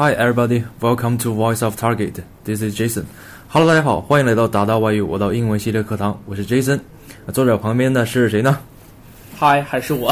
[0.00, 2.22] Hi everybody, welcome to Voice of Target.
[2.42, 3.04] This is Jason.
[3.50, 6.80] Hello，大家好，欢迎来到达达外语我到英文系列课堂，我是 Jason。
[7.34, 8.58] 坐在我旁边的是谁呢
[9.38, 10.10] ？？Hi，，还是我。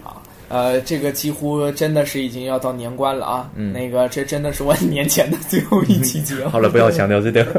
[0.00, 3.50] 好， 呃，这个几乎真的是已经要到年关了啊。
[3.56, 6.50] 嗯那个，这真的是我年前的最后一期节目。
[6.54, 7.44] 好了，不要强调这点。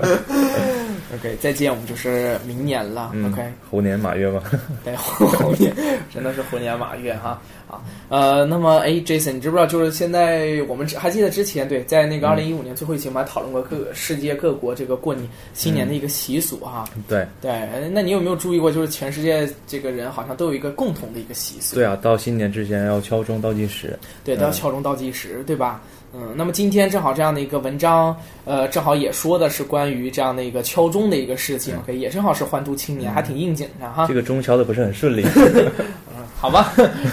[1.14, 3.12] OK，再见，我们就是明年了。
[3.14, 4.42] 嗯 OK，猴年马月吧。
[4.86, 5.76] 对，猴年
[6.10, 7.61] 真的是猴年马月哈啊。
[8.10, 9.66] 呃，那么哎，Jason，你知不知道？
[9.66, 16.86] 就是现在我们还记得之前对，在那个二零一五年最后一期，我们还讨论过各个世界各国这个过年新年的一个习俗哈。
[17.08, 18.72] 对对，那你有没有注意过？
[18.72, 21.76] 就是全世界这个人好像都有一个共同的一个习俗。
[21.76, 23.98] 对啊，到新年之前要敲钟倒计时。
[24.24, 25.82] 对，都要敲钟倒计时，对吧？
[26.14, 34.14] 嗯，那么今天正好这样的一个文章，呃，正好也说的是关于这样的一个敲钟的一个事情，OK，也正好是欢度青年，还挺应景的哈这。
[34.14, 35.24] 个钟敲的不是很顺利。
[36.41, 36.73] 好吧，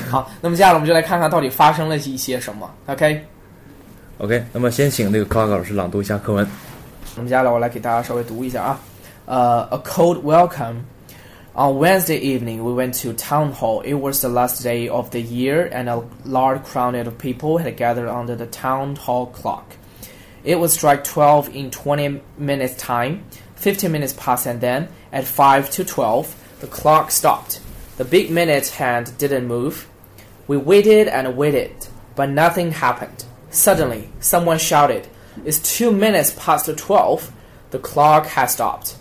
[0.09, 3.25] 好，那么接下来我们就来看看到底发生了一些什么，OK。
[4.19, 6.47] OK， 那么先请那个 Clark 老师朗读一下课文。
[7.15, 8.79] 那么接下来我来给大家稍微读一下啊。
[9.25, 10.83] 呃、a cold welcome.
[11.55, 13.83] On Wednesday evening, we went to town hall.
[13.83, 17.75] It was the last day of the year, and a large crowd of people had
[17.75, 19.65] gathered under the town hall clock.
[20.43, 23.19] It would strike twelve in twenty minutes' time.
[23.55, 27.59] Fifteen minutes passed, and then, at five to twelve, the clock stopped.
[27.98, 29.88] The big minute hand didn't move.
[30.46, 33.24] We waited and waited, but nothing happened.
[33.50, 35.08] Suddenly, someone shouted,
[35.44, 37.32] It's two minutes past twelve.
[37.72, 38.94] The clock had stopped.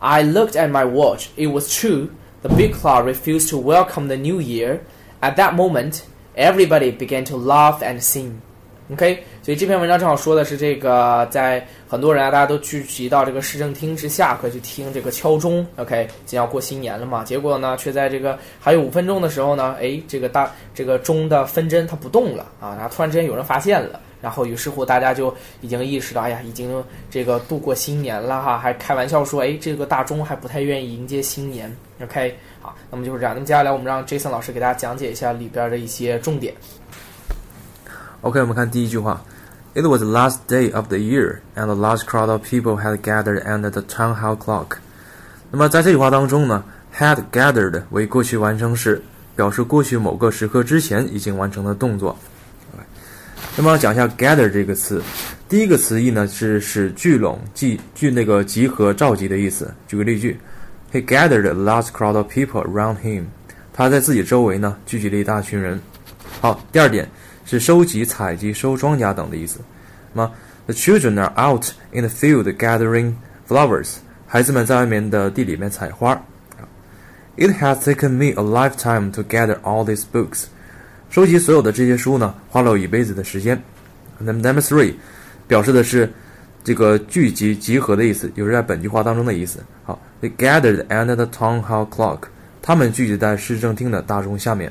[0.00, 1.30] I looked at my watch.
[1.36, 2.14] It was true.
[2.42, 4.86] The big clock refused to welcome the new year.
[5.20, 8.42] At that moment, everybody began to laugh and sing.
[8.90, 15.66] OK，所以这篇文章正好说的是这个，在很多人啊，大家都聚集到这个市政厅之下，可以去听这个敲钟。
[15.76, 24.00] OK，即将要过新年了嘛，结果呢，却在这个还有五分钟的时候呢，哎，这个大这个钟的分针它不动了啊，然后突然之间有人发现了。
[24.20, 31.72] 然后，于是乎，大家就已经意识到，哎呀，已经这个度过新年了哈，还开玩笑说，哎，这个大钟还不太愿意迎接新年。
[32.02, 33.32] OK，好，那么就是这样。
[33.32, 36.52] 那么接下来我们让 Jason 老师给大家讲解一下里边的一些重点。
[38.22, 39.22] OK，我们看第一句话。
[39.74, 43.44] It was the last day of the year, and a large crowd of people had gathered
[43.44, 44.78] under the town hall clock.
[45.52, 46.64] 那么在这句话当中呢
[46.96, 49.00] ，had gathered 为过去完成时，
[49.36, 52.18] 表示过去某个时刻之前已经完成的动作。
[53.56, 55.00] 那么讲一下 gather 这个词，
[55.48, 59.72] 第一个词义呢是使聚拢、集聚那个集合、召集的意思。
[59.86, 60.40] 举个例句
[60.92, 63.26] ，He gathered a large crowd of people around him.
[63.72, 65.80] 他在自己周围呢聚集了一大群人。
[66.40, 67.08] 好，第二点
[67.48, 69.60] 是收集、采集、收庄稼等的意思。
[70.12, 70.32] 那么
[70.66, 73.14] ，The children are out in the field gathering
[73.48, 73.94] flowers.
[74.26, 76.22] 孩子们在外面的地里面采花。
[77.36, 80.44] It has taken me a lifetime to gather all these books.
[81.08, 83.62] 收集所有的这些书呢，花了我一辈子的时间。
[84.18, 84.92] 那么 number three
[85.46, 86.12] 表示的是
[86.62, 89.64] 这个聚集、集合的意思，就是在本句话当中的意思。
[89.84, 92.24] 好，They gathered under the town hall clock.
[92.60, 94.70] 他们聚集在市政厅的大钟下面。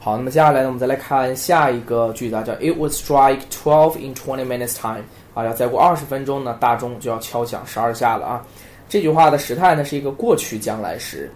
[0.00, 5.02] 好，那么接下来呢，我们再来看下一个句子啊，叫 It would strike twelve in twenty minutes time。
[5.34, 8.44] 啊，要再过二十分钟呢，大钟就要敲响十二下了啊。
[8.88, 11.30] 这句话的时态呢是一个过去将来时，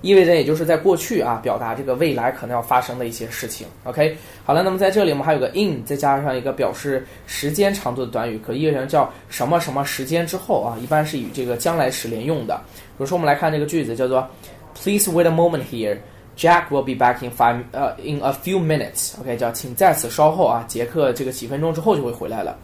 [0.00, 3.66] 意味着也就是在过去啊，表达这个未来可能要发生的一些事情。
[3.84, 12.60] OK，好了，那么在这里我们还有个 in，再加上一个表示时间长度的短语，可意味着叫什么什么时间之后啊，一般是与这个将来时连用的。
[12.74, 14.28] 比如说，我们来看这个句子，叫做
[14.74, 15.96] Please wait a moment here.
[16.36, 19.12] Jack will be back in five 呃、in a few minutes.
[19.20, 22.56] OK，叫请在此稍后啊，杰克这个几分钟之后就会回来了。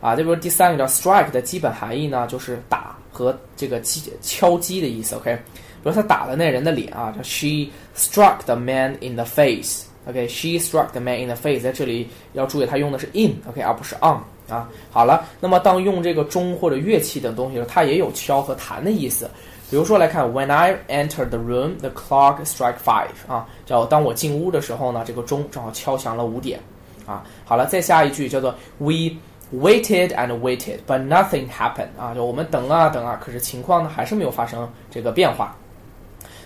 [0.00, 5.16] 啊，这不是第三个叫 strike 的基本含义呢，就是打和这个击敲击的意思。
[5.16, 9.84] OK，比如他打了那人的脸啊，叫 She struck the man in the face。
[10.06, 14.20] OK，she、struck the man in the face，在这里要注意，它用的是 in，OK，、而不是 on
[14.52, 14.68] 啊。
[14.90, 19.30] 好了，那么当用这个钟或者乐器等东西的时候，它也有敲和弹的意思。
[19.70, 26.60] 比如说来看，When I enter the room, the clock struck five 啊，叫当我进屋的时候呢，这个钟正好敲响了五点
[27.06, 27.24] 啊。
[27.44, 29.16] 好了，再下一句叫做 We
[29.52, 35.56] waited and waited, but nothing happened 啊，就我们等啊等啊，可是情况呢还是没有发生这个变化。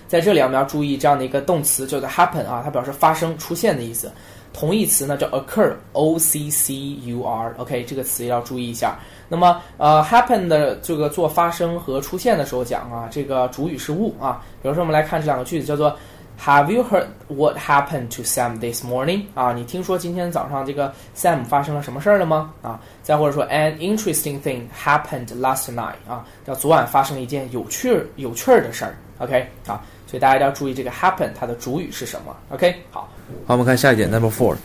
[0.06, 4.10] 在这里我们要注意这样的一个动词叫做 happen 啊，它表示发生、出现的意思。
[4.52, 8.98] 同义词呢叫 occur，o c c u r，OK，、这个词要注意一下。
[9.28, 14.42] 那么呃，happen 的这个做发生和出现的时候讲啊，这个主语是 would 啊。
[14.62, 15.94] 比如说我们来看这两个句子，叫做
[16.40, 19.24] Have you heard what happened to Sam this morning？
[19.34, 22.54] 啊，你听说今天早上这个 Sam 发生了什么事儿了吗？
[22.62, 25.96] 啊，再或者说 An interesting thing happened last night。
[26.08, 28.96] 啊，叫昨晚发生了一件有趣有趣儿的事儿。
[29.18, 32.34] OK，啊，所以大家一定要注意这个 happen 它的主语是什么。
[32.48, 33.12] OK，好。
[33.46, 34.56] 好，我们看下一点，Number four。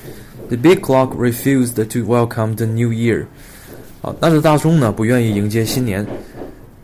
[0.48, 3.26] The big clock refused to welcome the new year。
[4.02, 6.06] 好，那是大钟呢不愿意迎接新年。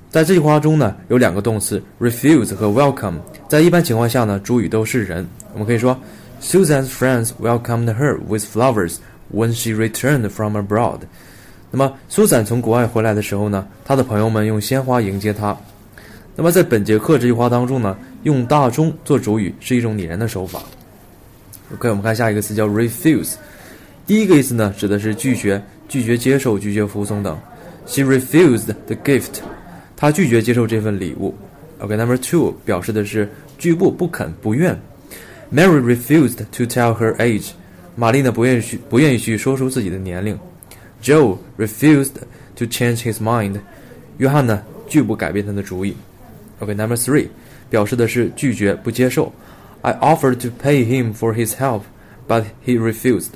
[0.10, 3.16] 在这句话中呢，有两个动词 refuse 和 welcome。
[3.48, 5.26] 在一般情况下呢，主语都是人。
[5.54, 5.98] 我们可以说
[6.42, 8.96] ，Susan's friends welcomed her with flowers
[9.34, 11.00] when she returned from abroad。
[11.72, 15.56] 那么，Susan 从国外回来的时候呢，她的朋友们用鲜花迎接她。
[16.42, 20.62] 那么，在本节课这句话当中呢，用大钟做主语是一种拟人的手法。
[21.74, 23.34] OK，我们看下一个词叫 refuse。
[24.08, 27.38] 第一个意思呢，指的是拒绝、拒绝接受、拒绝服从等。
[27.88, 29.42] She refused the gift。
[29.98, 31.36] 她拒绝接受这份礼物。
[31.80, 34.80] OK，Number two 表示的是拒不、不肯、不愿。
[35.54, 37.50] Mary refused to tell her age。
[37.98, 40.40] 玛丽呢不愿意去不愿意去说出自己的年龄。
[41.04, 42.14] Joe refused
[42.56, 43.60] to change his mind。
[44.20, 45.94] 约翰呢拒不改变他的主意。
[46.60, 47.28] OK，Number three
[47.70, 49.32] 表示的是拒绝、不接受。
[49.82, 51.82] I offered to pay him for his help,
[52.28, 53.32] but he refused。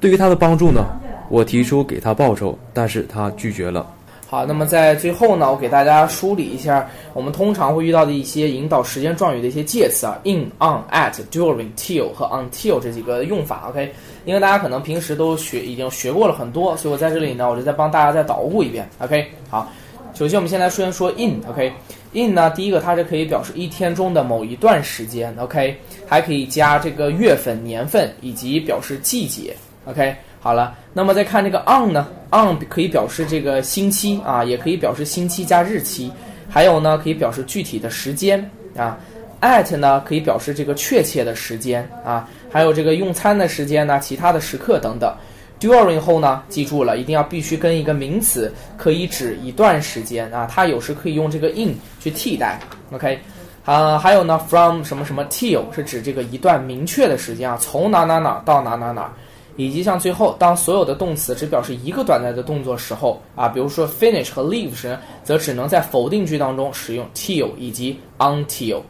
[0.00, 0.84] 对于他的帮助呢，
[1.30, 3.86] 我提出给他报酬，但是他拒绝了。
[4.28, 13.68] 好，那么在最后呢，我给大家梳理一下我们通常会遇到的一些引导时间状语的一些介词啊，in、on、at、during、till 和 until 这几个用法。
[13.68, 13.92] OK，
[14.24, 18.88] 因为大家可能平时都学已经学过了很多，所以我在这里呢，我就再帮大家再捣鼓一遍。
[18.98, 19.70] OK，好，
[20.16, 21.42] 首先我们先来先说 in。
[21.46, 25.30] OK，in 呢，第一个它是可以表示一天中的某一段时间。
[25.38, 25.76] OK，
[26.08, 29.54] 还可以加这个月份、年份以及表示季节。
[29.84, 30.16] OK。
[30.40, 36.10] 好了，那么再看这个 on 呢？on 可以表示这个星期啊，也可以表示星期加日期，
[36.48, 38.96] 还有呢可以表示具体的时间啊。
[39.42, 45.12] at 呢可以表示这个确切的时间啊，还有这个用餐的时间呢，其他的时刻等等。
[45.60, 52.60] During 后呢，记住了，一定要必须跟一个名词，可以指一段时间啊，它有时可以用这个 in 去替代。
[52.92, 53.18] OK，
[53.64, 59.12] 啊，还有呢，from 什么什么 till 是指这个一段明确的时间啊，从哪哪哪到哪哪哪。
[59.58, 68.82] 以及像最后，当所有的动词只表示一个短暂的动作时候啊，比如说 finish 和 leave 时，则只能在否定句当中使用 till 以及 until。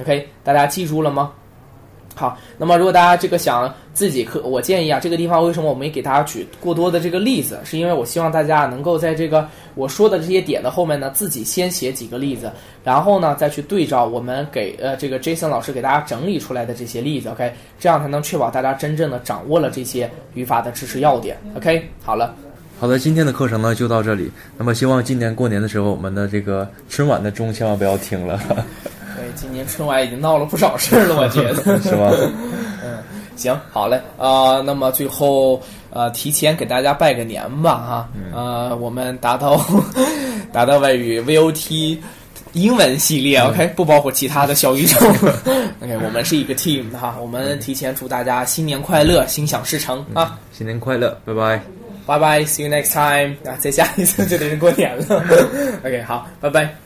[0.00, 1.32] OK，大家记住了吗？
[2.14, 7.58] 好，那么如果大家这个想自己可，我建议啊，这个地方为什么我没给大家举过多的这个例子？
[7.64, 12.52] 是因为我希望大家能够在这个我说的这些点的后面呢，自己先写几个例子，
[12.84, 22.32] 然后呢再去对照我们给呃这个 Jason 老师给大家整理出来的这些例子，OK，这样才能确保大家真正的掌握了这些语法的知识要点，OK，好了，
[22.78, 24.30] 好的，今天的课程呢就到这里。
[24.56, 28.40] 那么希望今年过年的时候，我们的这个春晚的钟千万不要停了。
[29.34, 32.10] 对，今年春晚已经闹了不少事儿了，我觉得 是吧？
[32.84, 33.02] 嗯，
[33.36, 35.60] 行，好嘞，啊，那么最后
[35.90, 39.60] 呃，提前给大家拜个年吧，哈，呃，我们达到
[40.52, 41.98] 达到外语 VOT
[42.52, 45.08] 英文系列，OK，不包括其他的小语种，
[45.82, 50.38] OK，我们是一个 team 哈，我们提前祝大家新年快乐，心想事成啊！
[50.52, 51.60] 新年快乐，拜拜，
[52.06, 55.24] 拜拜，See you next time 啊，再下一次就得是过年了
[55.84, 56.83] ，OK，好，拜拜。